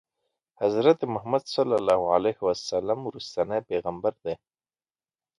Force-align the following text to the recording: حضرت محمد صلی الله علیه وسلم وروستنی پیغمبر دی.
حضرت 0.61 0.99
محمد 1.13 1.43
صلی 1.55 1.75
الله 1.79 2.01
علیه 2.15 2.39
وسلم 2.47 2.99
وروستنی 3.07 3.59
پیغمبر 3.69 4.13
دی. 4.23 4.33